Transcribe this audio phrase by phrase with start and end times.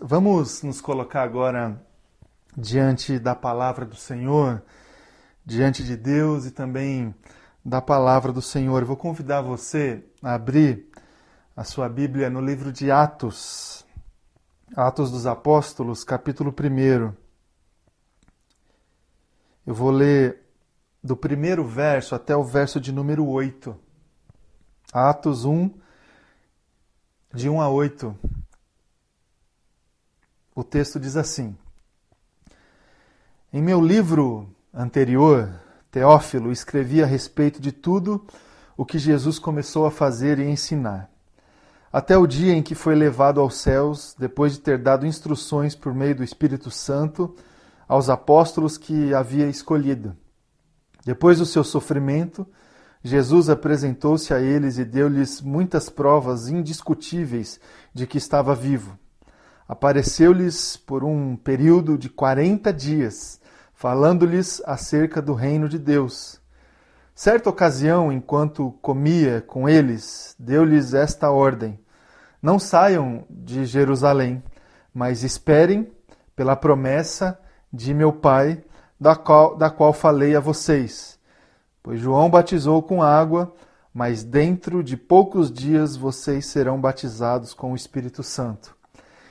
[0.00, 1.84] Vamos nos colocar agora
[2.56, 4.62] diante da palavra do Senhor,
[5.44, 7.12] diante de Deus e também
[7.64, 8.84] da palavra do Senhor.
[8.84, 10.88] vou convidar você a abrir
[11.56, 13.84] a sua Bíblia no livro de Atos,
[14.76, 17.12] Atos dos Apóstolos, capítulo 1.
[19.66, 20.46] Eu vou ler
[21.02, 23.76] do primeiro verso até o verso de número 8.
[24.92, 25.74] Atos 1,
[27.34, 28.39] de 1 a 8
[30.54, 31.56] o texto diz assim:
[33.52, 35.48] Em meu livro anterior,
[35.90, 38.24] Teófilo, escrevi a respeito de tudo
[38.76, 41.10] o que Jesus começou a fazer e ensinar,
[41.92, 45.94] até o dia em que foi levado aos céus, depois de ter dado instruções por
[45.94, 47.34] meio do Espírito Santo
[47.88, 50.16] aos apóstolos que havia escolhido.
[51.04, 52.46] Depois do seu sofrimento,
[53.02, 57.58] Jesus apresentou-se a eles e deu-lhes muitas provas indiscutíveis
[57.92, 58.99] de que estava vivo
[59.70, 63.40] apareceu-lhes por um período de quarenta dias,
[63.72, 66.40] falando-lhes acerca do reino de Deus.
[67.14, 71.78] Certa ocasião, enquanto comia com eles, deu-lhes esta ordem:
[72.42, 74.42] Não saiam de Jerusalém,
[74.92, 75.92] mas esperem
[76.34, 77.38] pela promessa
[77.72, 78.64] de meu Pai,
[78.98, 81.16] da qual, da qual falei a vocês.
[81.80, 83.54] Pois João batizou com água,
[83.94, 88.79] mas dentro de poucos dias vocês serão batizados com o Espírito Santo.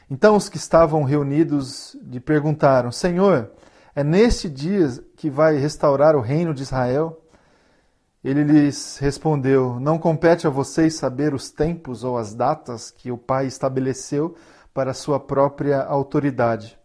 [0.09, 3.51] Então os que estavam reunidos lhe perguntaram: Senhor,
[3.95, 7.21] é neste dia que vai restaurar o reino de Israel?
[8.23, 13.17] Ele lhes respondeu: Não compete a vocês saber os tempos ou as datas que o
[13.17, 14.35] Pai estabeleceu
[14.73, 16.77] para sua própria autoridade,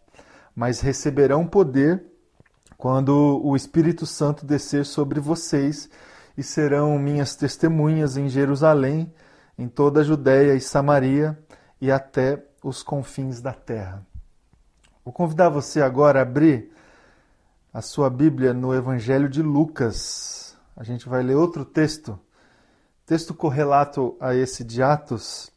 [0.55, 2.03] mas receberão poder
[2.77, 5.89] quando o Espírito Santo descer sobre vocês
[6.37, 9.11] e serão minhas testemunhas em Jerusalém,
[9.57, 11.37] em toda a Judéia e Samaria
[11.79, 14.03] e até os confins da terra.
[15.03, 16.71] Vou convidar você agora a abrir
[17.71, 20.57] a sua Bíblia no Evangelho de Lucas.
[20.75, 22.19] A gente vai ler outro texto,
[23.05, 25.51] texto correlato a esse de Atos,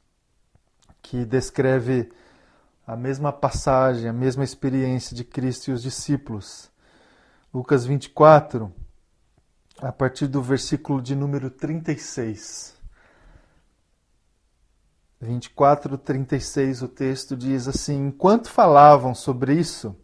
[1.00, 2.12] que descreve
[2.86, 6.70] a mesma passagem, a mesma experiência de Cristo e os discípulos.
[7.54, 8.70] Lucas 24,
[9.80, 12.77] a partir do versículo de número 36.
[15.20, 19.96] 24, 36, o texto diz assim: Enquanto falavam sobre isso,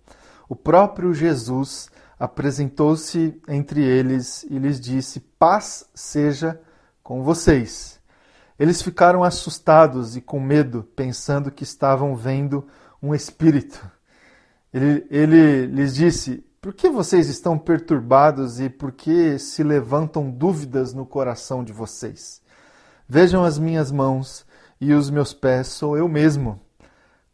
[0.49, 1.89] o próprio Jesus
[2.19, 6.61] apresentou-se entre eles e lhes disse: Paz seja
[7.03, 8.01] com vocês.
[8.59, 12.67] Eles ficaram assustados e com medo, pensando que estavam vendo
[13.03, 13.89] um espírito.
[14.73, 20.93] Ele, ele lhes disse: Por que vocês estão perturbados e por que se levantam dúvidas
[20.93, 22.43] no coração de vocês?
[23.09, 24.45] Vejam as minhas mãos
[24.85, 26.61] e os meus pés sou eu mesmo.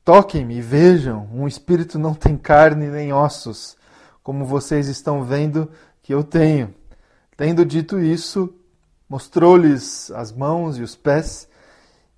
[0.04, 3.76] Toquem-me e vejam, um espírito não tem carne nem ossos,
[4.22, 5.68] como vocês estão vendo
[6.00, 6.72] que eu tenho.
[7.36, 8.54] Tendo dito isso,
[9.08, 11.48] mostrou-lhes as mãos e os pés,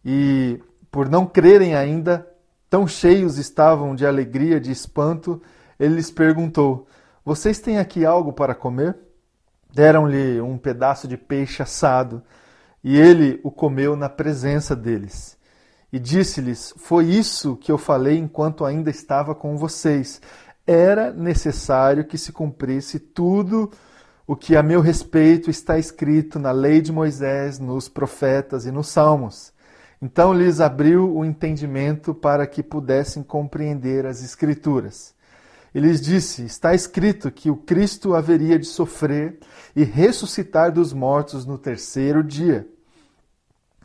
[0.04, 0.60] e
[0.90, 2.28] por não crerem ainda,
[2.68, 5.40] tão cheios estavam de alegria, de espanto,
[5.80, 6.86] ele lhes perguntou:
[7.24, 8.98] Vocês têm aqui algo para comer?
[9.72, 12.22] Deram-lhe um pedaço de peixe assado
[12.82, 15.36] e ele o comeu na presença deles.
[15.92, 20.20] E disse-lhes: Foi isso que eu falei enquanto ainda estava com vocês.
[20.66, 23.70] Era necessário que se cumprisse tudo
[24.26, 28.88] o que a meu respeito está escrito na lei de Moisés, nos profetas e nos
[28.88, 29.52] salmos.
[30.00, 35.11] Então lhes abriu o entendimento para que pudessem compreender as Escrituras.
[35.74, 39.38] E lhes disse: Está escrito que o Cristo haveria de sofrer
[39.74, 42.68] e ressuscitar dos mortos no terceiro dia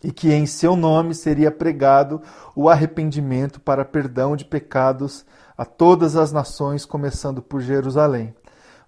[0.03, 2.21] e que em seu nome seria pregado
[2.55, 5.25] o arrependimento para perdão de pecados
[5.57, 8.35] a todas as nações, começando por Jerusalém.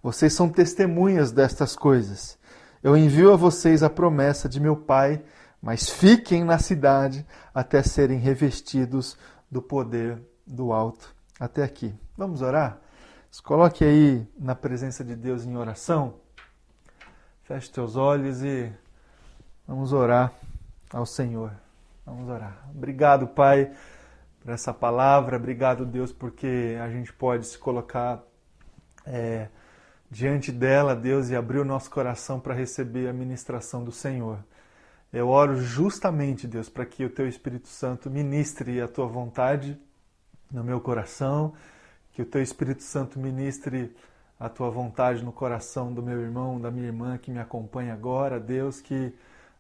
[0.04, 2.38] Vocês são testemunhas destas coisas.
[2.82, 5.22] Eu envio a vocês a promessa de meu Pai,
[5.62, 9.18] mas fiquem na cidade até serem revestidos
[9.52, 11.14] do poder do alto.
[11.40, 11.94] Até aqui.
[12.18, 12.80] Vamos orar?
[13.32, 16.16] Se coloque aí na presença de Deus em oração.
[17.44, 18.72] Feche teus olhos e
[19.68, 20.34] vamos orar
[20.92, 21.52] ao Senhor.
[22.04, 22.68] Vamos orar.
[22.76, 23.72] Obrigado, Pai,
[24.42, 25.38] por essa palavra.
[25.38, 28.24] Obrigado, Deus, porque a gente pode se colocar
[29.06, 29.48] é,
[30.10, 34.44] diante dela, Deus, e abrir o nosso coração para receber a ministração do Senhor.
[35.14, 39.80] Eu oro justamente, Deus, para que o Teu Espírito Santo ministre a Tua vontade
[40.52, 41.54] no meu coração,
[42.20, 43.96] que o Teu Espírito Santo ministre
[44.38, 48.42] a Tua vontade no coração do meu irmão, da minha irmã que me acompanha agora,
[48.42, 49.16] Deus, que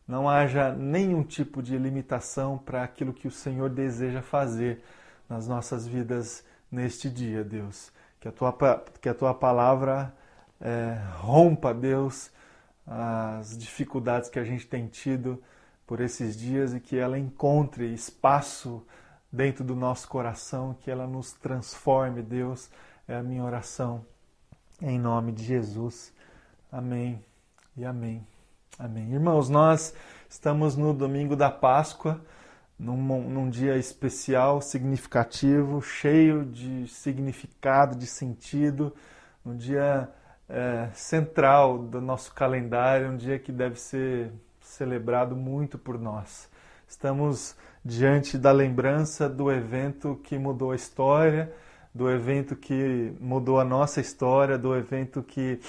[0.05, 4.83] não haja nenhum tipo de limitação para aquilo que o Senhor deseja fazer
[5.29, 7.93] nas nossas vidas neste dia, Deus.
[8.19, 8.51] Que a tua,
[8.99, 10.13] que a tua palavra
[10.59, 12.29] é, rompa, Deus,
[12.85, 15.41] as dificuldades que a gente tem tido
[15.87, 18.85] por esses dias e que ela encontre espaço
[19.31, 22.69] dentro do nosso coração, que ela nos transforme, Deus.
[23.07, 24.05] É a minha oração.
[24.81, 26.13] Em nome de Jesus.
[26.71, 27.23] Amém
[27.75, 28.25] e amém.
[28.77, 29.11] Amém.
[29.13, 29.93] Irmãos, nós
[30.29, 32.21] estamos no domingo da Páscoa,
[32.77, 38.95] num, num dia especial, significativo, cheio de significado, de sentido,
[39.45, 40.09] um dia
[40.47, 44.31] é, central do nosso calendário, um dia que deve ser
[44.61, 46.49] celebrado muito por nós.
[46.87, 47.55] Estamos
[47.89, 51.51] diante da lembrança do evento que mudou a história,
[51.93, 55.59] do evento que mudou a nossa história, do evento que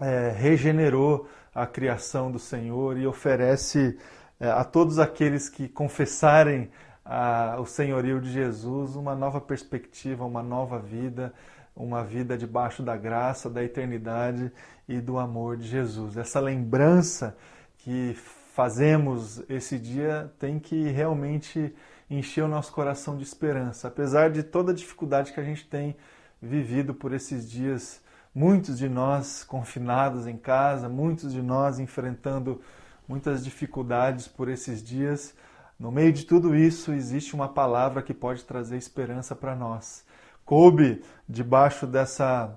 [0.00, 3.98] é, regenerou a criação do Senhor e oferece
[4.40, 6.70] é, a todos aqueles que confessarem
[7.04, 11.30] a, o senhorio de Jesus uma nova perspectiva, uma nova vida,
[11.76, 14.50] uma vida debaixo da graça, da eternidade
[14.88, 16.16] e do amor de Jesus.
[16.16, 17.36] Essa lembrança
[17.76, 18.16] que
[18.54, 21.74] fazemos esse dia tem que realmente
[22.08, 25.96] encher o nosso coração de esperança, apesar de toda a dificuldade que a gente tem
[26.40, 28.00] vivido por esses dias.
[28.32, 32.60] Muitos de nós confinados em casa, muitos de nós enfrentando
[33.08, 35.34] muitas dificuldades por esses dias.
[35.76, 40.04] No meio de tudo isso, existe uma palavra que pode trazer esperança para nós.
[40.44, 42.56] Coube debaixo dessa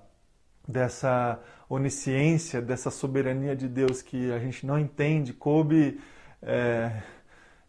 [0.67, 5.99] dessa onisciência, dessa soberania de Deus que a gente não entende, coube
[6.41, 7.01] é,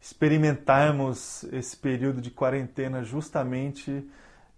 [0.01, 4.09] experimentarmos esse período de quarentena justamente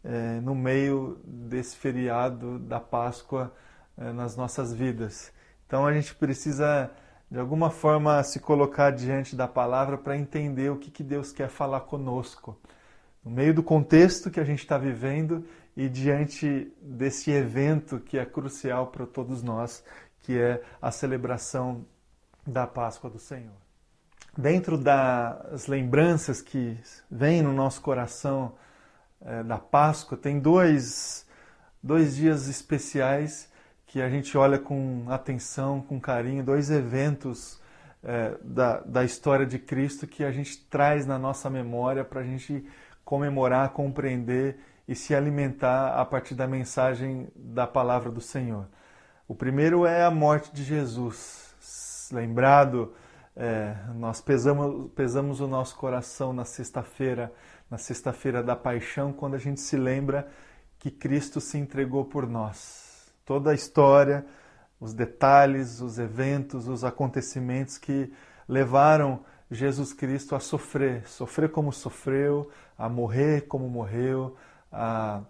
[0.04, 3.52] é, no meio desse feriado da Páscoa
[3.96, 5.32] é, nas nossas vidas.
[5.66, 6.90] Então a gente precisa
[7.30, 11.48] de alguma forma se colocar diante da palavra para entender o que, que Deus quer
[11.48, 12.58] falar conosco.
[13.24, 15.44] No meio do contexto que a gente está vivendo
[15.80, 19.82] e diante desse evento que é crucial para todos nós,
[20.18, 21.86] que é a celebração
[22.46, 23.56] da Páscoa do Senhor.
[24.36, 26.78] Dentro das lembranças que
[27.10, 28.52] vêm no nosso coração
[29.22, 31.26] é, da Páscoa, tem dois,
[31.82, 33.50] dois dias especiais
[33.86, 37.58] que a gente olha com atenção, com carinho, dois eventos
[38.04, 42.24] é, da, da história de Cristo que a gente traz na nossa memória para a
[42.24, 42.66] gente
[43.02, 44.58] comemorar, compreender
[44.90, 48.66] e se alimentar a partir da mensagem da palavra do Senhor.
[49.28, 51.54] O primeiro é a morte de Jesus.
[52.10, 52.92] Lembrado,
[53.36, 57.32] é, nós pesamos, pesamos o nosso coração na sexta-feira,
[57.70, 60.26] na sexta-feira da paixão, quando a gente se lembra
[60.76, 63.12] que Cristo se entregou por nós.
[63.24, 64.26] Toda a história,
[64.80, 68.12] os detalhes, os eventos, os acontecimentos que
[68.48, 74.36] levaram Jesus Cristo a sofrer, sofrer como sofreu, a morrer como morreu,
[74.72, 75.22] a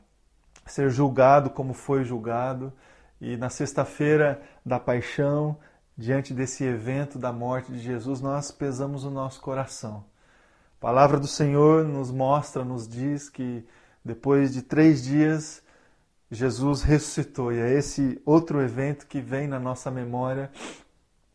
[0.67, 2.73] ser julgado como foi julgado.
[3.21, 5.57] E na sexta-feira da paixão,
[5.97, 10.05] diante desse evento da morte de Jesus, nós pesamos o nosso coração.
[10.79, 13.67] A palavra do Senhor nos mostra, nos diz que
[14.05, 15.63] depois de três dias,
[16.31, 17.53] Jesus ressuscitou.
[17.53, 20.51] E é esse outro evento que vem na nossa memória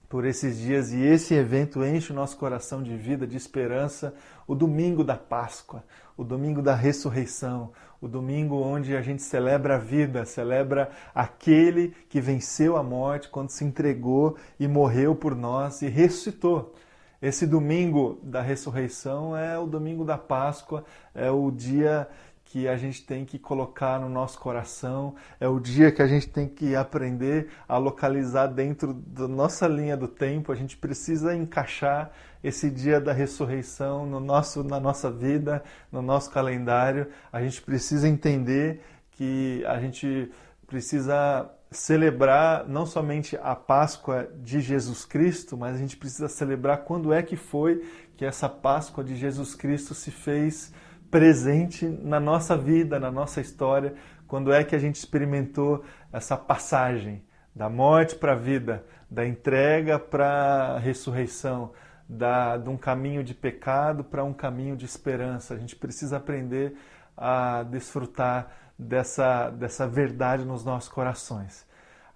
[0.08, 4.14] por esses dias e esse evento enche o nosso coração de vida, de esperança,
[4.48, 5.84] o domingo da Páscoa,
[6.16, 12.22] o domingo da ressurreição, o domingo onde a gente celebra a vida, celebra aquele que
[12.22, 16.74] venceu a morte quando se entregou e morreu por nós e ressuscitou.
[17.22, 22.08] Esse domingo da ressurreição é o domingo da Páscoa, é o dia
[22.46, 26.30] que a gente tem que colocar no nosso coração, é o dia que a gente
[26.30, 30.52] tem que aprender a localizar dentro da nossa linha do tempo.
[30.52, 32.12] A gente precisa encaixar
[32.44, 37.08] esse dia da ressurreição no nosso, na nossa vida, no nosso calendário.
[37.34, 40.32] A gente precisa entender que a gente
[40.68, 47.12] precisa celebrar não somente a Páscoa de Jesus Cristo, mas a gente precisa celebrar quando
[47.12, 47.84] é que foi
[48.16, 50.72] que essa Páscoa de Jesus Cristo se fez
[51.16, 53.94] presente na nossa vida, na nossa história,
[54.28, 55.82] quando é que a gente experimentou
[56.12, 57.24] essa passagem
[57.56, 61.72] da morte para a vida, da entrega para a ressurreição,
[62.08, 65.54] da, de um caminho de pecado para um caminho de esperança.
[65.54, 66.76] A gente precisa aprender
[67.16, 71.66] a desfrutar dessa, dessa verdade nos nossos corações.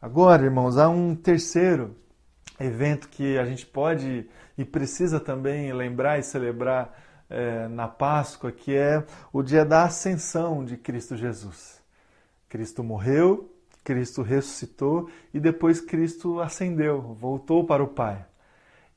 [0.01, 1.95] Agora, irmãos, há um terceiro
[2.59, 8.75] evento que a gente pode e precisa também lembrar e celebrar é, na Páscoa, que
[8.75, 11.81] é o dia da ascensão de Cristo Jesus.
[12.47, 18.25] Cristo morreu, Cristo ressuscitou e depois Cristo ascendeu, voltou para o Pai.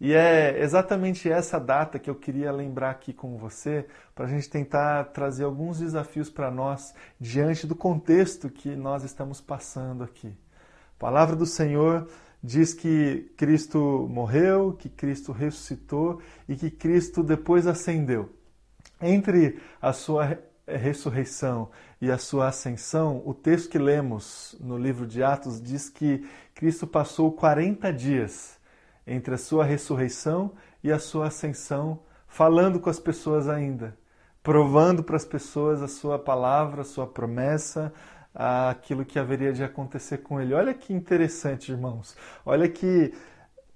[0.01, 3.87] E é exatamente essa data que eu queria lembrar aqui com você,
[4.17, 9.41] para a gente tentar trazer alguns desafios para nós diante do contexto que nós estamos
[9.41, 10.27] passando aqui.
[10.27, 12.09] A palavra do Senhor
[12.43, 18.31] diz que Cristo morreu, que Cristo ressuscitou e que Cristo depois ascendeu.
[19.01, 21.71] Entre a sua ressurreição
[22.01, 26.87] e a sua ascensão, o texto que lemos no livro de Atos diz que Cristo
[26.87, 28.59] passou 40 dias
[29.07, 33.97] entre a sua ressurreição e a sua ascensão, falando com as pessoas ainda,
[34.43, 37.93] provando para as pessoas a sua palavra, a sua promessa,
[38.35, 40.55] aquilo que haveria de acontecer com ele.
[40.55, 42.17] Olha que interessante, irmãos.
[42.45, 43.13] Olha que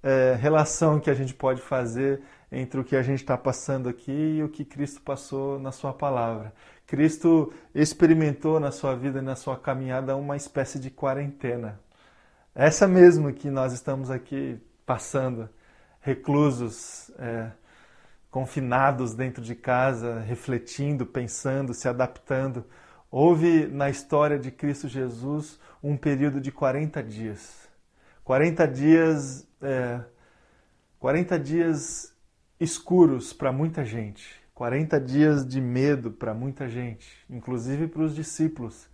[0.03, 2.21] é, relação que a gente pode fazer
[2.51, 5.93] entre o que a gente está passando aqui e o que Cristo passou na sua
[5.93, 6.53] palavra.
[6.85, 11.79] Cristo experimentou na sua vida e na sua caminhada uma espécie de quarentena.
[12.55, 15.49] Essa mesmo que nós estamos aqui passando,
[15.99, 17.51] reclusos, é,
[18.31, 22.65] confinados dentro de casa, refletindo, pensando, se adaptando.
[23.09, 27.67] Houve na história de Cristo Jesus um período de 40 dias.
[28.23, 30.01] 40 dias, é,
[30.99, 32.13] 40 dias
[32.59, 34.45] escuros para muita gente.
[34.53, 38.89] 40 dias de medo para muita gente, inclusive para os discípulos.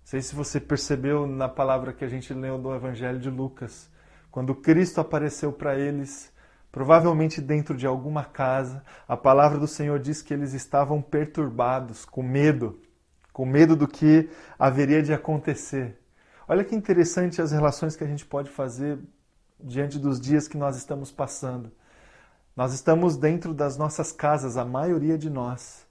[0.00, 3.90] Não sei se você percebeu na palavra que a gente leu do Evangelho de Lucas.
[4.30, 6.32] Quando Cristo apareceu para eles,
[6.72, 12.22] provavelmente dentro de alguma casa, a palavra do Senhor diz que eles estavam perturbados, com
[12.22, 12.80] medo,
[13.38, 14.28] com medo do que
[14.58, 15.96] haveria de acontecer.
[16.48, 18.98] Olha que interessante as relações que a gente pode fazer
[19.60, 21.70] diante dos dias que nós estamos passando.
[22.56, 25.86] Nós estamos dentro das nossas casas, a maioria de nós,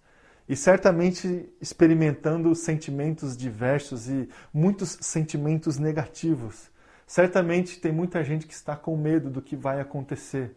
[0.45, 6.69] e certamente experimentando sentimentos diversos e muitos sentimentos negativos.
[7.05, 10.53] Certamente tem muita gente que está com medo do que vai acontecer.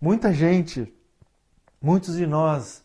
[0.00, 0.92] Muita gente,
[1.80, 2.84] muitos de nós,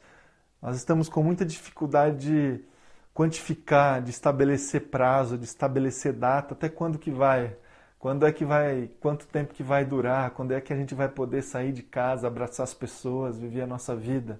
[0.62, 2.71] nós estamos com muita dificuldade de
[3.14, 7.56] quantificar, de estabelecer prazo, de estabelecer data, até quando que vai,
[8.00, 11.10] quando é que vai, quanto tempo que vai durar, quando é que a gente vai
[11.10, 14.40] poder sair de casa, abraçar as pessoas, viver a nossa vida.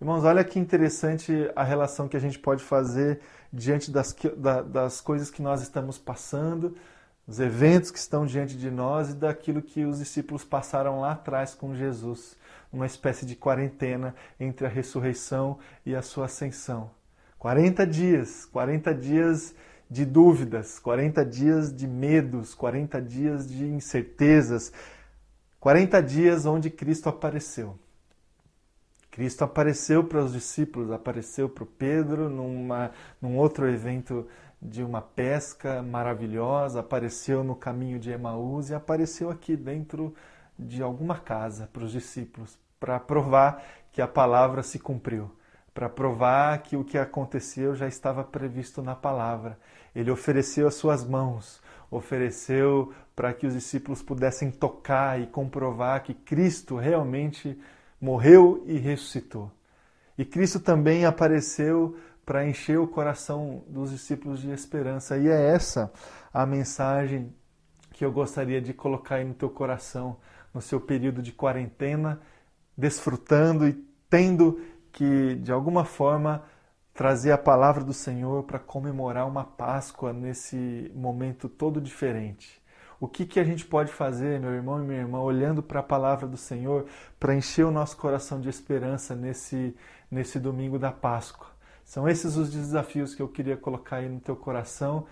[0.00, 3.20] Irmãos, olha que interessante a relação que a gente pode fazer
[3.52, 4.14] diante das,
[4.66, 6.76] das coisas que nós estamos passando,
[7.24, 11.54] os eventos que estão diante de nós e daquilo que os discípulos passaram lá atrás
[11.54, 12.36] com Jesus,
[12.72, 16.90] uma espécie de quarentena entre a ressurreição e a sua ascensão.
[17.42, 19.52] 40 dias, 40 dias
[19.90, 24.72] de dúvidas, 40 dias de medos, 40 dias de incertezas,
[25.58, 27.76] 40 dias onde Cristo apareceu.
[29.10, 34.24] Cristo apareceu para os discípulos, apareceu para o Pedro numa, num outro evento
[34.60, 40.14] de uma pesca maravilhosa, apareceu no caminho de Emaús e apareceu aqui dentro
[40.56, 45.28] de alguma casa para os discípulos, para provar que a palavra se cumpriu,
[45.74, 49.58] para provar que o que aconteceu já estava previsto na palavra.
[49.94, 56.14] Ele ofereceu as suas mãos, ofereceu para que os discípulos pudessem tocar e comprovar que
[56.14, 57.58] Cristo realmente
[58.00, 59.50] morreu e ressuscitou.
[60.16, 65.16] E Cristo também apareceu para encher o coração dos discípulos de esperança.
[65.16, 65.92] E é essa
[66.32, 67.34] a mensagem
[67.92, 70.16] que eu gostaria de colocar aí no teu coração,
[70.52, 72.20] no seu período de quarentena,
[72.76, 73.72] desfrutando e
[74.08, 74.60] tendo
[74.92, 76.44] que, de alguma forma,
[76.92, 82.62] trazer a palavra do Senhor para comemorar uma Páscoa nesse momento todo diferente.
[83.00, 85.82] O que, que a gente pode fazer, meu irmão e minha irmã, olhando para a
[85.82, 86.86] palavra do Senhor,
[87.18, 89.74] para encher o nosso coração de esperança nesse,
[90.08, 91.48] nesse domingo da Páscoa?
[91.84, 95.06] São esses os desafios que eu queria colocar aí no teu coração,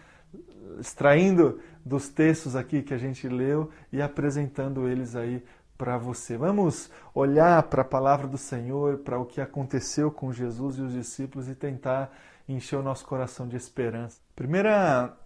[0.78, 5.42] extraindo dos textos aqui que a gente leu e apresentando eles aí
[5.80, 6.37] para você.
[6.37, 10.92] Vamos olhar para a palavra do Senhor, para o que aconteceu com Jesus e os
[10.92, 12.12] discípulos e tentar
[12.46, 14.20] encher o nosso coração de esperança.
[14.37, 15.16] Primeira,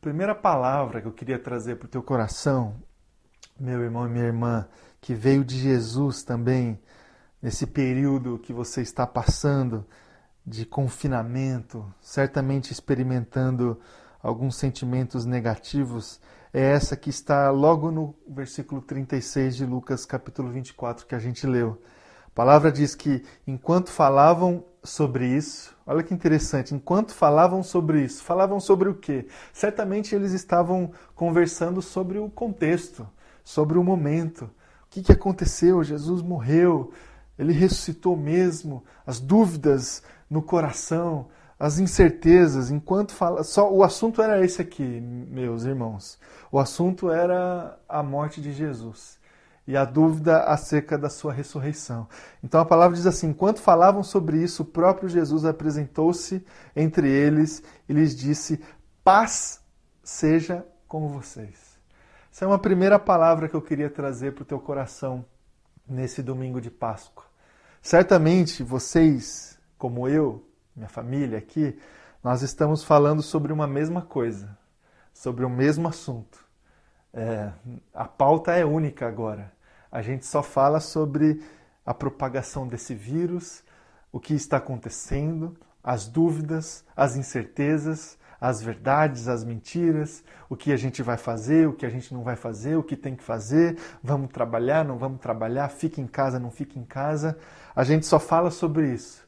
[0.00, 2.76] primeira palavra que eu queria trazer para o teu coração,
[3.58, 4.68] meu irmão e minha irmã,
[5.00, 6.78] que veio de Jesus também,
[7.42, 9.84] nesse período que você está passando,
[10.46, 13.80] de confinamento, certamente experimentando
[14.22, 16.20] alguns sentimentos negativos,
[16.58, 21.46] é essa que está logo no versículo 36 de Lucas, capítulo 24, que a gente
[21.46, 21.82] leu.
[22.28, 28.24] A palavra diz que enquanto falavam sobre isso, olha que interessante, enquanto falavam sobre isso,
[28.24, 29.26] falavam sobre o quê?
[29.52, 33.06] Certamente eles estavam conversando sobre o contexto,
[33.44, 34.44] sobre o momento.
[34.44, 34.50] O
[34.88, 35.84] que, que aconteceu?
[35.84, 36.90] Jesus morreu,
[37.38, 44.44] ele ressuscitou mesmo, as dúvidas no coração, as incertezas, enquanto fala, só o assunto era
[44.44, 46.18] esse aqui, meus irmãos.
[46.52, 49.18] O assunto era a morte de Jesus.
[49.68, 52.06] e a dúvida acerca da sua ressurreição.
[52.40, 56.44] Então a palavra diz assim: enquanto falavam sobre isso, o próprio Jesus apresentou-se
[56.76, 58.62] entre eles e lhes disse:
[59.02, 59.60] Paz
[60.04, 61.76] seja com vocês.
[62.30, 65.24] Essa é uma primeira palavra que eu queria trazer para o teu coração
[65.88, 67.24] nesse domingo de Páscoa.
[67.82, 70.45] Certamente vocês, como eu,
[70.76, 71.78] minha família aqui,
[72.22, 74.56] nós estamos falando sobre uma mesma coisa,
[75.12, 76.44] sobre o mesmo assunto.
[77.14, 77.50] É,
[77.94, 79.52] a pauta é única agora.
[79.90, 81.42] A gente só fala sobre
[81.84, 83.64] a propagação desse vírus,
[84.12, 90.76] o que está acontecendo, as dúvidas, as incertezas, as verdades, as mentiras, o que a
[90.76, 93.78] gente vai fazer, o que a gente não vai fazer, o que tem que fazer,
[94.02, 97.38] vamos trabalhar, não vamos trabalhar, fica em casa, não fica em casa.
[97.74, 99.25] A gente só fala sobre isso.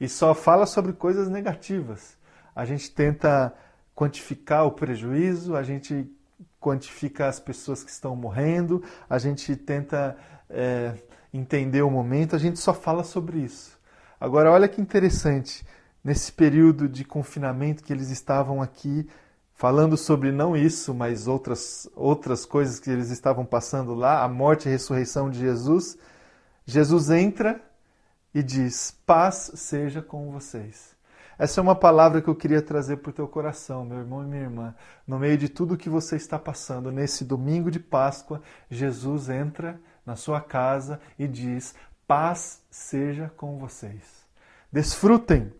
[0.00, 2.16] E só fala sobre coisas negativas.
[2.54, 3.52] A gente tenta
[3.94, 6.10] quantificar o prejuízo, a gente
[6.60, 10.16] quantifica as pessoas que estão morrendo, a gente tenta
[10.48, 10.94] é,
[11.32, 13.78] entender o momento, a gente só fala sobre isso.
[14.20, 15.64] Agora, olha que interessante,
[16.02, 19.08] nesse período de confinamento que eles estavam aqui
[19.54, 24.66] falando sobre não isso, mas outras, outras coisas que eles estavam passando lá, a morte
[24.66, 25.98] e a ressurreição de Jesus,
[26.64, 27.60] Jesus entra
[28.34, 30.96] e diz: Paz seja com vocês.
[31.38, 34.26] Essa é uma palavra que eu queria trazer para o teu coração, meu irmão e
[34.26, 34.74] minha irmã.
[35.06, 40.16] No meio de tudo que você está passando, nesse domingo de Páscoa, Jesus entra na
[40.16, 41.74] sua casa e diz:
[42.08, 44.26] Paz seja com vocês.
[44.72, 45.52] Desfrutem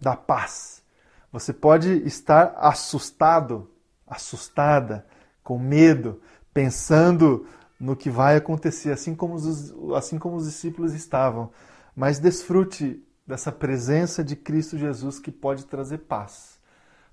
[0.00, 0.82] da paz.
[1.30, 3.70] Você pode estar assustado,
[4.06, 5.04] assustada,
[5.42, 6.20] com medo,
[6.52, 7.46] pensando
[7.78, 11.50] no que vai acontecer, assim como os, assim como os discípulos estavam.
[11.94, 16.58] Mas desfrute dessa presença de Cristo Jesus que pode trazer paz.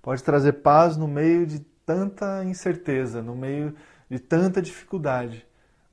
[0.01, 3.75] Pode trazer paz no meio de tanta incerteza, no meio
[4.09, 5.45] de tanta dificuldade.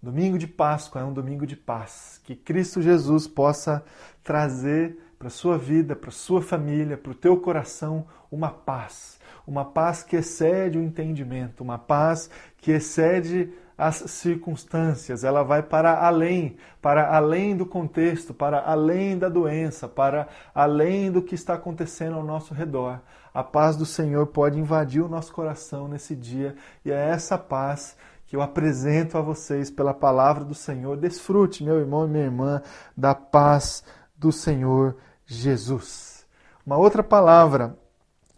[0.02, 2.20] Domingo de Páscoa é um domingo de paz.
[2.24, 3.84] Que Cristo Jesus possa
[4.22, 9.18] trazer para sua vida, para sua família, para o teu coração uma paz.
[9.46, 16.04] Uma paz que excede o entendimento, uma paz que excede as circunstâncias, ela vai para
[16.04, 22.16] além, para além do contexto, para além da doença, para além do que está acontecendo
[22.16, 23.00] ao nosso redor.
[23.32, 27.96] A paz do Senhor pode invadir o nosso coração nesse dia e é essa paz
[28.26, 30.96] que eu apresento a vocês pela palavra do Senhor.
[30.96, 32.60] Desfrute, meu irmão e minha irmã,
[32.96, 33.84] da paz
[34.16, 36.26] do Senhor Jesus.
[36.66, 37.78] Uma outra palavra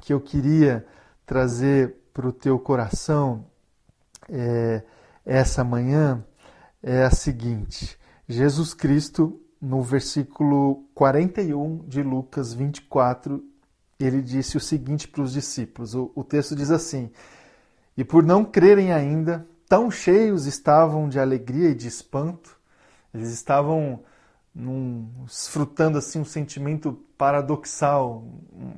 [0.03, 0.87] que eu queria
[1.25, 3.47] trazer para o teu coração
[4.29, 4.83] é
[5.25, 6.25] essa manhã
[6.83, 13.45] é a seguinte: Jesus Cristo, no versículo 41 de Lucas 24,
[13.99, 17.11] ele disse o seguinte para os discípulos: o, o texto diz assim:
[17.97, 22.59] E por não crerem ainda, tão cheios estavam de alegria e de espanto,
[23.13, 24.01] eles estavam
[24.55, 28.25] num, desfrutando assim um sentimento paradoxal,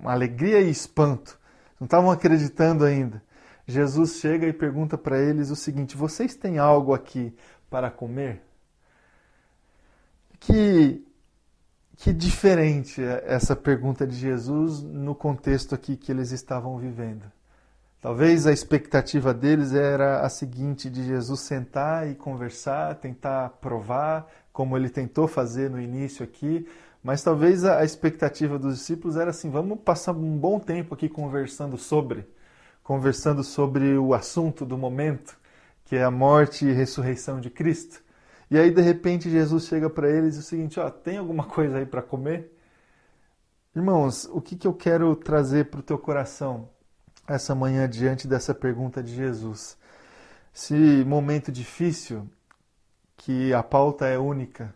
[0.05, 1.39] alegria e espanto,
[1.79, 3.23] não estavam acreditando ainda.
[3.67, 7.35] Jesus chega e pergunta para eles o seguinte: Vocês têm algo aqui
[7.71, 8.43] para comer?
[10.41, 11.07] Que,
[11.97, 17.25] que diferente é essa pergunta de Jesus no contexto aqui que eles estavam vivendo.
[18.01, 24.77] Talvez a expectativa deles era a seguinte: de Jesus sentar e conversar, tentar provar, como
[24.77, 26.67] ele tentou fazer no início aqui,
[27.01, 31.79] mas talvez a expectativa dos discípulos era assim: vamos passar um bom tempo aqui conversando
[31.79, 32.27] sobre
[32.83, 35.37] conversando sobre o assunto do momento,
[35.85, 38.03] que é a morte e ressurreição de Cristo.
[38.51, 41.45] E aí, de repente, Jesus chega para eles e diz o seguinte: ó, tem alguma
[41.45, 42.53] coisa aí para comer?
[43.75, 46.69] Irmãos, o que, que eu quero trazer para o teu coração
[47.27, 49.79] essa manhã diante dessa pergunta de Jesus?
[50.55, 50.75] Esse
[51.07, 52.29] momento difícil,
[53.17, 54.75] que a pauta é única,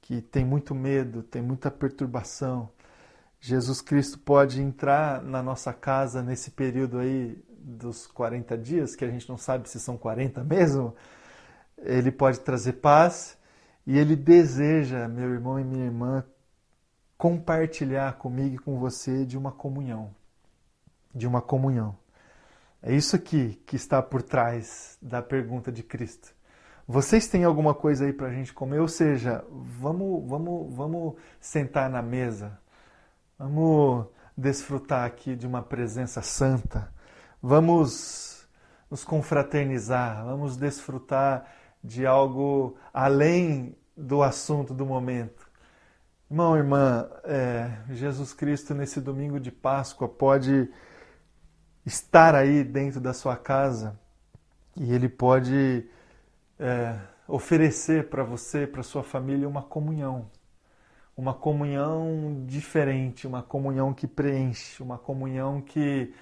[0.00, 2.68] que tem muito medo, tem muita perturbação,
[3.44, 9.10] Jesus Cristo pode entrar na nossa casa nesse período aí dos 40 dias, que a
[9.10, 10.94] gente não sabe se são 40 mesmo.
[11.76, 13.36] Ele pode trazer paz
[13.84, 16.24] e ele deseja, meu irmão e minha irmã,
[17.18, 20.14] compartilhar comigo e com você de uma comunhão.
[21.12, 21.98] De uma comunhão.
[22.80, 26.32] É isso aqui que está por trás da pergunta de Cristo.
[26.86, 28.78] Vocês têm alguma coisa aí para a gente comer?
[28.78, 32.61] Ou seja, vamos, vamos, vamos sentar na mesa
[33.42, 36.92] Vamos desfrutar aqui de uma presença santa.
[37.42, 38.46] Vamos
[38.88, 41.52] nos confraternizar, vamos desfrutar
[41.82, 45.50] de algo além do assunto do momento.
[46.30, 50.70] Irmão, irmã, é, Jesus Cristo nesse domingo de Páscoa pode
[51.84, 53.98] estar aí dentro da sua casa
[54.76, 55.84] e ele pode
[56.60, 60.30] é, oferecer para você, para sua família, uma comunhão.
[61.16, 66.12] Uma comunhão diferente, uma comunhão que preenche, uma comunhão que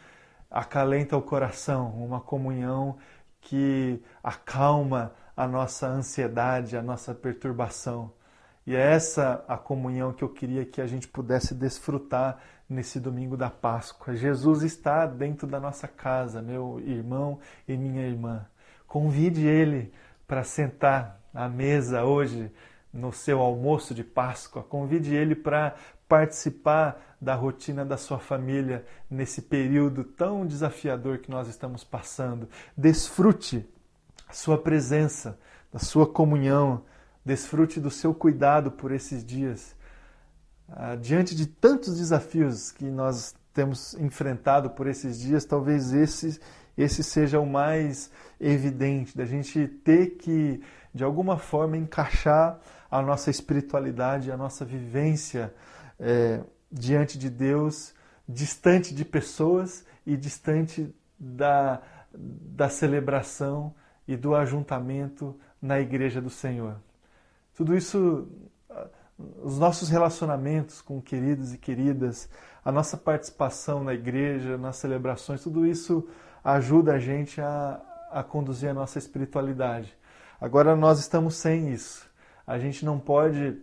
[0.50, 2.98] acalenta o coração, uma comunhão
[3.40, 8.12] que acalma a nossa ansiedade, a nossa perturbação.
[8.66, 13.36] E é essa a comunhão que eu queria que a gente pudesse desfrutar nesse domingo
[13.36, 14.14] da Páscoa.
[14.14, 18.46] Jesus está dentro da nossa casa, meu irmão e minha irmã.
[18.86, 19.92] Convide ele
[20.26, 22.52] para sentar à mesa hoje
[22.92, 24.62] no seu almoço de Páscoa.
[24.62, 25.74] Convide ele para
[26.08, 32.48] participar da rotina da sua família nesse período tão desafiador que nós estamos passando.
[32.76, 33.68] Desfrute
[34.28, 35.38] a sua presença,
[35.72, 36.82] da sua comunhão,
[37.24, 39.76] desfrute do seu cuidado por esses dias.
[40.68, 46.40] Ah, diante de tantos desafios que nós temos enfrentado por esses dias, talvez esse,
[46.76, 50.60] esse seja o mais evidente, da gente ter que,
[50.94, 52.58] de alguma forma, encaixar
[52.90, 55.54] a nossa espiritualidade, a nossa vivência
[55.98, 57.94] é, diante de Deus,
[58.28, 61.80] distante de pessoas e distante da,
[62.12, 63.74] da celebração
[64.08, 66.76] e do ajuntamento na igreja do Senhor.
[67.54, 68.28] Tudo isso,
[69.42, 72.28] os nossos relacionamentos com queridos e queridas,
[72.64, 76.08] a nossa participação na igreja, nas celebrações, tudo isso
[76.42, 79.96] ajuda a gente a, a conduzir a nossa espiritualidade.
[80.40, 82.09] Agora nós estamos sem isso.
[82.50, 83.56] A gente não pode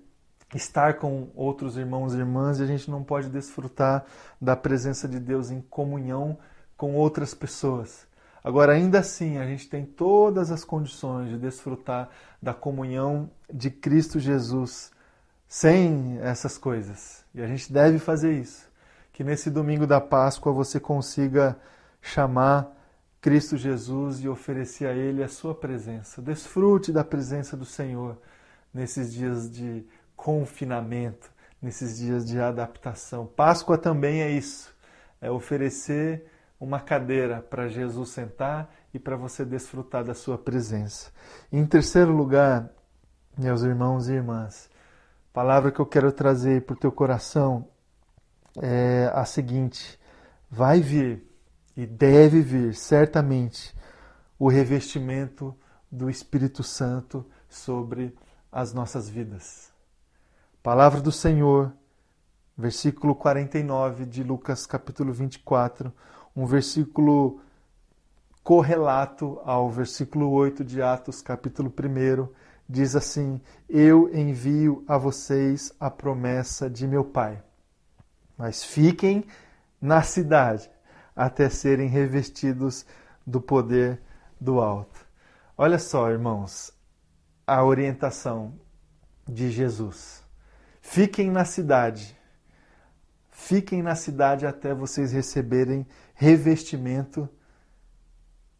[0.55, 4.05] estar com outros irmãos e irmãs e a gente não pode desfrutar
[4.39, 6.37] da presença de Deus em comunhão
[6.77, 8.07] com outras pessoas.
[8.41, 12.07] Agora, ainda assim, a gente tem todas as condições de desfrutar
[12.41, 14.89] da comunhão de Cristo Jesus
[15.49, 17.25] sem essas coisas.
[17.35, 18.71] E a gente deve fazer isso.
[19.11, 21.57] Que nesse domingo da Páscoa você consiga
[22.01, 22.73] chamar
[23.19, 26.21] Cristo Jesus e oferecer a Ele a sua presença.
[26.21, 28.17] Desfrute da presença do Senhor
[28.77, 29.83] nesses dias de
[30.15, 33.25] confinamento, nesses dias de adaptação.
[33.25, 34.73] Páscoa também é isso,
[35.19, 36.27] é oferecer
[36.59, 41.11] uma cadeira para Jesus sentar e para você desfrutar da sua presença.
[41.51, 42.69] Em terceiro lugar,
[43.37, 44.69] meus irmãos e irmãs,
[45.31, 47.67] a palavra que eu quero trazer para o teu coração
[48.61, 49.99] é a seguinte:
[50.49, 51.23] vai vir
[51.75, 53.75] e deve vir certamente
[54.37, 55.55] o revestimento
[55.91, 58.15] do Espírito Santo sobre
[58.51, 59.71] as nossas vidas.
[60.63, 61.71] Palavra do Senhor,
[62.57, 65.93] versículo 49 de Lucas capítulo 24,
[66.35, 67.39] um versículo
[68.43, 72.27] correlato ao versículo 8 de Atos capítulo 1,
[72.67, 77.43] diz assim: Eu envio a vocês a promessa de meu Pai,
[78.37, 79.25] mas fiquem
[79.81, 80.69] na cidade
[81.15, 82.85] até serem revestidos
[83.25, 84.01] do poder
[84.39, 85.05] do alto.
[85.57, 86.71] Olha só, irmãos,
[87.47, 88.53] a orientação
[89.25, 90.21] de Jesus.
[90.81, 92.17] Fiquem na cidade.
[93.31, 97.29] Fiquem na cidade até vocês receberem revestimento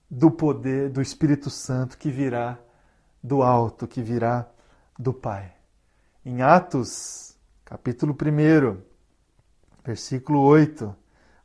[0.10, 2.58] do poder do Espírito Santo que virá
[3.22, 4.48] do alto, que virá
[4.98, 5.54] do Pai.
[6.24, 8.82] Em Atos, capítulo 1,
[9.84, 10.96] versículo 8,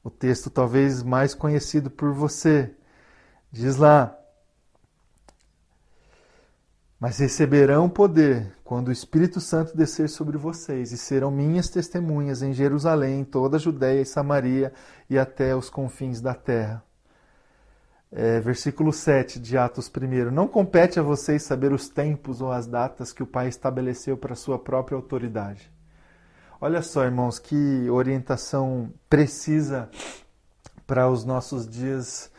[0.04, 2.72] o texto talvez mais conhecido por você,
[3.50, 4.16] diz lá:
[7.02, 12.52] mas receberão poder quando o Espírito Santo descer sobre vocês, e serão minhas testemunhas em
[12.52, 14.72] Jerusalém, em toda a Judéia e Samaria
[15.10, 16.80] e até os confins da terra.
[18.12, 20.30] É, versículo 7 de Atos 1.
[20.30, 24.36] Não compete a vocês saber os tempos ou as datas que o Pai estabeleceu para
[24.36, 25.72] sua própria autoridade.
[26.60, 29.90] Olha só, irmãos, que orientação precisa
[30.86, 32.30] para os nossos dias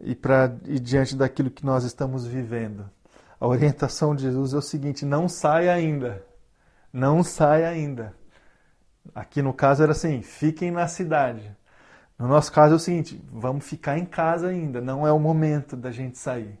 [0.00, 2.90] e, pra, e diante daquilo que nós estamos vivendo
[3.40, 6.22] a orientação de Jesus é o seguinte: não saia ainda.
[6.92, 8.14] Não saia ainda.
[9.14, 11.56] Aqui no caso era assim: fiquem na cidade.
[12.18, 14.80] No nosso caso é o seguinte: vamos ficar em casa ainda.
[14.82, 16.60] Não é o momento da gente sair.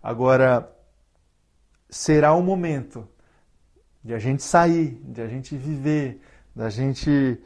[0.00, 0.72] Agora,
[1.90, 3.08] será o momento
[4.04, 6.20] de a gente sair, de a gente viver,
[6.54, 7.42] da gente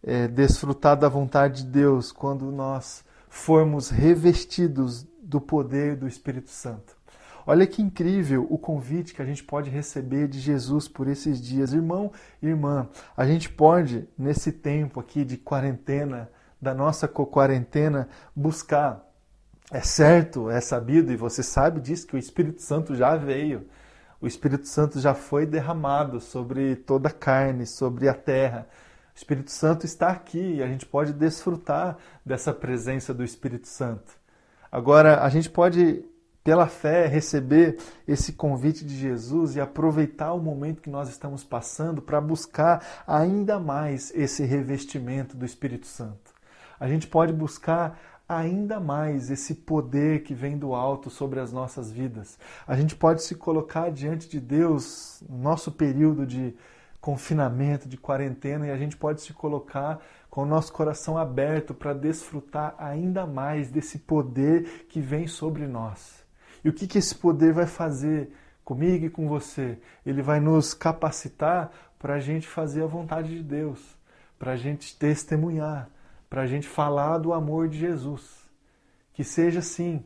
[0.00, 6.93] é, desfrutar da vontade de Deus quando nós formos revestidos do poder do Espírito Santo.
[7.46, 11.72] Olha que incrível o convite que a gente pode receber de Jesus por esses dias.
[11.72, 12.10] Irmão
[12.42, 16.30] irmã, a gente pode, nesse tempo aqui de quarentena,
[16.60, 19.04] da nossa quarentena, buscar.
[19.70, 23.66] É certo, é sabido, e você sabe disso, que o Espírito Santo já veio.
[24.20, 28.66] O Espírito Santo já foi derramado sobre toda a carne, sobre a terra.
[29.14, 34.12] O Espírito Santo está aqui e a gente pode desfrutar dessa presença do Espírito Santo.
[34.72, 36.04] Agora, a gente pode
[36.44, 42.02] pela fé, receber esse convite de Jesus e aproveitar o momento que nós estamos passando
[42.02, 46.34] para buscar ainda mais esse revestimento do Espírito Santo.
[46.78, 51.90] A gente pode buscar ainda mais esse poder que vem do alto sobre as nossas
[51.90, 52.38] vidas.
[52.66, 56.54] A gente pode se colocar diante de Deus no nosso período de
[57.00, 61.94] confinamento, de quarentena, e a gente pode se colocar com o nosso coração aberto para
[61.94, 66.23] desfrutar ainda mais desse poder que vem sobre nós.
[66.64, 68.32] E o que, que esse poder vai fazer
[68.64, 69.78] comigo e com você?
[70.04, 73.80] Ele vai nos capacitar para a gente fazer a vontade de Deus,
[74.38, 75.90] para a gente testemunhar,
[76.30, 78.42] para a gente falar do amor de Jesus.
[79.12, 80.04] Que seja assim,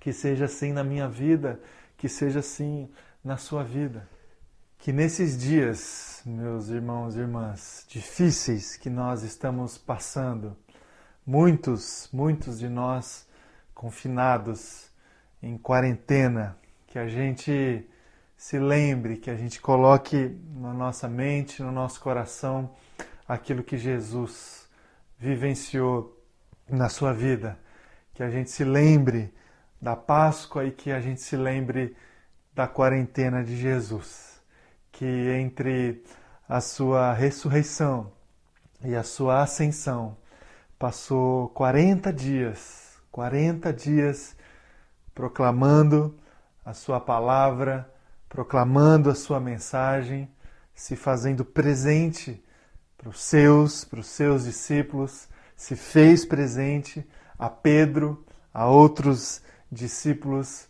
[0.00, 1.60] que seja assim na minha vida,
[1.96, 2.90] que seja assim
[3.22, 4.08] na sua vida.
[4.78, 10.56] Que nesses dias, meus irmãos e irmãs, difíceis que nós estamos passando,
[11.26, 13.26] muitos, muitos de nós
[13.74, 14.90] confinados
[15.44, 17.86] em quarentena, que a gente
[18.34, 22.74] se lembre, que a gente coloque na nossa mente, no nosso coração,
[23.28, 24.66] aquilo que Jesus
[25.18, 26.18] vivenciou
[26.66, 27.58] na sua vida.
[28.14, 29.34] Que a gente se lembre
[29.80, 31.94] da Páscoa e que a gente se lembre
[32.54, 34.40] da quarentena de Jesus.
[34.90, 36.02] Que entre
[36.48, 38.10] a sua ressurreição
[38.82, 40.16] e a sua ascensão
[40.78, 44.34] passou 40 dias, 40 dias
[45.14, 46.18] proclamando
[46.64, 47.92] a sua palavra,
[48.28, 50.28] proclamando a sua mensagem,
[50.74, 52.42] se fazendo presente
[52.96, 57.06] para os seus, para os seus discípulos, se fez presente
[57.38, 60.68] a Pedro, a outros discípulos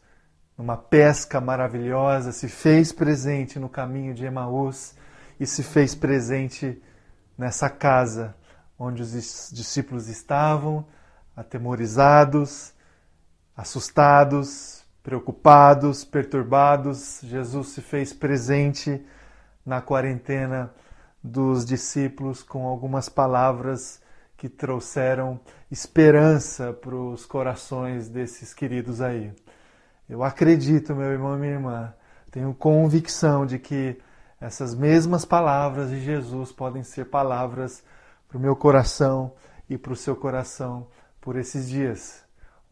[0.56, 4.94] numa pesca maravilhosa, se fez presente no caminho de Emaús
[5.40, 6.82] e se fez presente
[7.36, 8.36] nessa casa
[8.78, 10.86] onde os discípulos estavam,
[11.36, 12.73] atemorizados,
[13.56, 17.20] assustados, preocupados, perturbados.
[17.22, 19.04] Jesus se fez presente
[19.64, 20.72] na quarentena
[21.22, 24.02] dos discípulos com algumas palavras
[24.36, 25.40] que trouxeram
[25.70, 29.32] esperança para os corações desses queridos aí.
[30.08, 31.94] Eu acredito, meu irmão e minha irmã,
[32.30, 33.98] tenho convicção de que
[34.40, 37.82] essas mesmas palavras de Jesus podem ser palavras
[38.28, 39.32] para o meu coração
[39.70, 40.88] e para o seu coração
[41.20, 42.23] por esses dias,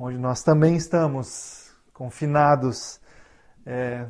[0.04, 3.00] onde nós também estamos confinados
[3.64, 4.04] é,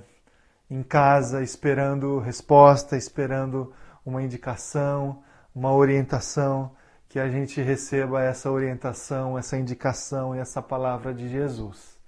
[0.70, 5.22] em casa, esperando resposta, esperando uma indicação,
[5.54, 6.74] uma orientação,
[7.10, 12.00] que a gente receba essa orientação, essa indicação e essa palavra de Jesus.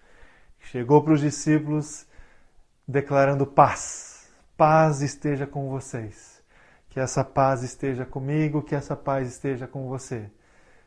[0.60, 2.06] Chegou para os discípulos
[2.88, 4.30] declarando paz.
[4.56, 6.42] Paz esteja com vocês.
[6.88, 10.30] Que essa paz esteja comigo, que essa paz esteja com você.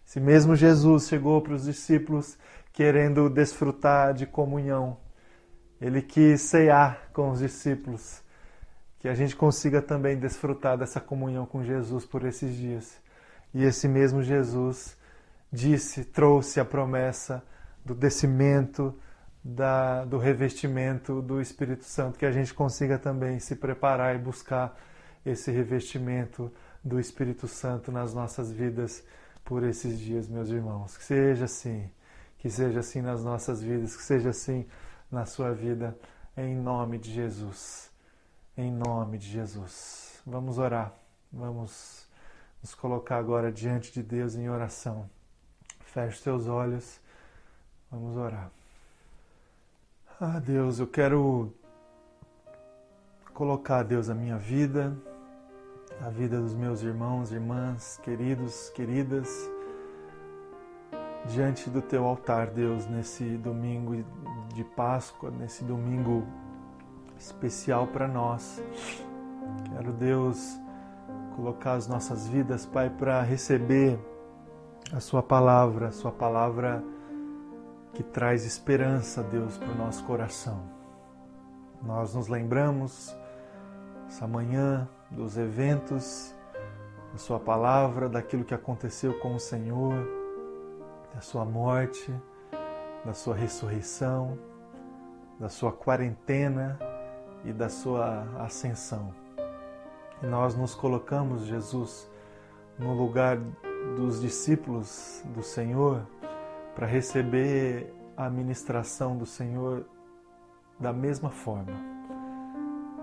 [0.08, 2.38] Se mesmo Jesus chegou para os discípulos
[2.78, 4.98] querendo desfrutar de comunhão,
[5.82, 8.22] ele quis cear com os discípulos
[9.00, 13.02] que a gente consiga também desfrutar dessa comunhão com Jesus por esses dias.
[13.52, 14.96] E esse mesmo Jesus
[15.52, 17.44] disse, trouxe a promessa
[17.84, 18.94] do descimento,
[19.44, 24.80] da, do revestimento do Espírito Santo, que a gente consiga também se preparar e buscar
[25.26, 29.04] esse revestimento do Espírito Santo nas nossas vidas
[29.44, 30.96] por esses dias, meus irmãos.
[30.96, 31.90] Que seja assim,
[32.38, 34.65] que seja assim nas nossas vidas, que seja assim
[35.12, 35.97] na sua vida,
[36.36, 37.88] em nome de Jesus
[38.58, 40.19] em nome de Jesus.
[40.26, 40.91] Vamos orar,
[41.32, 42.08] vamos
[42.62, 45.08] nos colocar agora diante de Deus em oração.
[45.82, 47.00] Feche seus olhos,
[47.91, 48.50] vamos orar.
[50.19, 51.54] Ah, Deus, eu quero
[53.34, 54.97] colocar, Deus, a minha vida,
[56.02, 59.30] a vida dos meus irmãos, irmãs, queridos, queridas,
[61.28, 64.04] diante do teu altar, Deus, nesse domingo
[64.54, 66.24] de Páscoa, nesse domingo
[67.18, 68.62] especial para nós.
[69.70, 70.60] Quero, Deus,
[71.36, 74.00] colocar as nossas vidas, Pai, para receber
[74.94, 76.84] a Sua palavra, a Sua palavra
[77.94, 80.62] que traz esperança, Deus, para o nosso coração.
[81.82, 83.16] Nós nos lembramos
[84.08, 86.34] essa manhã dos eventos,
[87.12, 90.16] da Sua palavra, daquilo que aconteceu com o Senhor,
[91.13, 92.13] da Sua morte,
[93.06, 94.38] da Sua ressurreição,
[95.39, 96.80] da Sua quarentena
[97.43, 99.13] e da sua ascensão.
[100.22, 102.10] E nós nos colocamos, Jesus,
[102.78, 103.38] no lugar
[103.96, 106.06] dos discípulos do Senhor
[106.76, 109.86] para receber a ministração do Senhor
[110.80, 111.74] da mesma forma.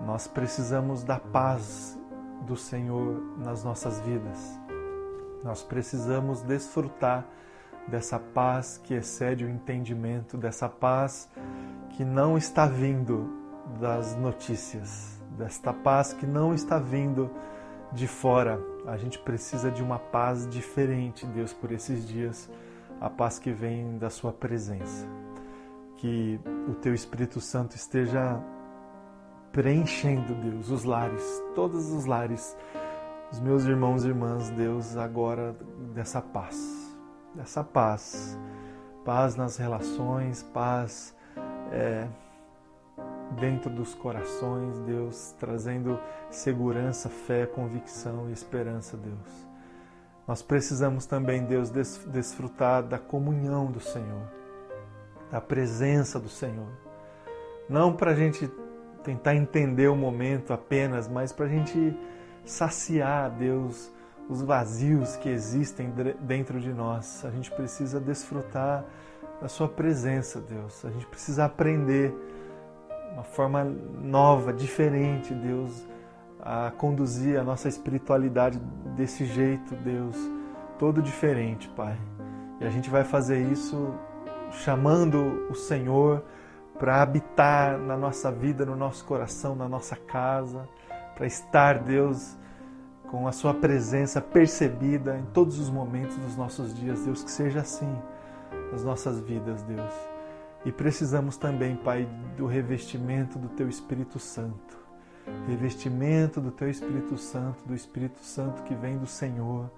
[0.05, 1.97] Nós precisamos da paz
[2.45, 4.59] do Senhor nas nossas vidas.
[5.43, 7.25] Nós precisamos desfrutar
[7.87, 11.29] dessa paz que excede o entendimento, dessa paz
[11.91, 13.29] que não está vindo
[13.79, 17.29] das notícias, desta paz que não está vindo
[17.91, 18.59] de fora.
[18.85, 22.49] A gente precisa de uma paz diferente, Deus, por esses dias,
[22.99, 25.07] a paz que vem da Sua presença.
[25.97, 28.39] Que o Teu Espírito Santo esteja
[29.51, 32.57] preenchendo, Deus, os lares, todos os lares,
[33.31, 35.55] os meus irmãos e irmãs, Deus, agora
[35.93, 36.84] dessa paz,
[37.35, 38.37] dessa paz,
[39.03, 41.15] paz nas relações, paz
[41.71, 42.07] é,
[43.39, 49.47] dentro dos corações, Deus, trazendo segurança, fé, convicção e esperança, Deus.
[50.27, 54.23] Nós precisamos também, Deus, desfrutar da comunhão do Senhor,
[55.29, 56.71] da presença do Senhor.
[57.69, 58.49] Não para a gente
[59.03, 61.95] tentar entender o momento apenas, mas para a gente
[62.43, 63.91] saciar, Deus,
[64.29, 67.23] os vazios que existem dentro de nós.
[67.25, 68.83] A gente precisa desfrutar
[69.41, 70.83] da Sua presença, Deus.
[70.85, 72.13] A gente precisa aprender
[73.13, 75.87] uma forma nova, diferente, Deus,
[76.41, 78.59] a conduzir a nossa espiritualidade
[78.95, 80.15] desse jeito, Deus,
[80.77, 81.97] todo diferente, Pai.
[82.59, 83.93] E a gente vai fazer isso
[84.51, 86.23] chamando o Senhor
[86.77, 90.67] para habitar na nossa vida, no nosso coração, na nossa casa,
[91.15, 92.37] para estar, Deus,
[93.09, 97.61] com a Sua presença percebida em todos os momentos dos nossos dias, Deus, que seja
[97.61, 97.93] assim
[98.71, 99.93] nas nossas vidas, Deus.
[100.65, 104.77] E precisamos também, Pai, do revestimento do Teu Espírito Santo.
[105.47, 109.69] Revestimento do Teu Espírito Santo, do Espírito Santo que vem do Senhor.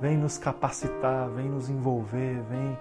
[0.00, 2.78] Vem nos capacitar, vem nos envolver, vem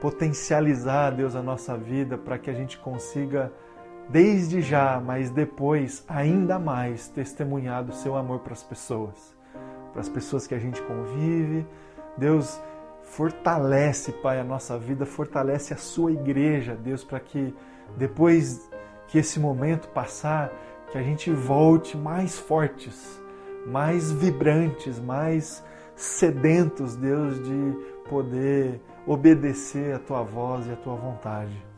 [0.00, 3.52] potencializar, Deus, a nossa vida para que a gente consiga,
[4.08, 9.36] desde já, mas depois, ainda mais, testemunhar do seu amor para as pessoas,
[9.92, 11.66] para as pessoas que a gente convive.
[12.16, 12.60] Deus,
[13.02, 17.54] fortalece, Pai, a nossa vida, fortalece a sua igreja, Deus, para que
[17.96, 18.70] depois
[19.08, 20.52] que esse momento passar,
[20.90, 23.20] que a gente volte mais fortes,
[23.66, 25.64] mais vibrantes, mais
[25.96, 27.76] sedentos, Deus, de
[28.08, 31.69] poder obedecer a tua voz e a tua vontade.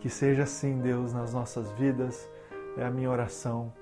[0.00, 2.28] Que seja assim, Deus, nas nossas vidas,
[2.76, 3.72] é a minha oração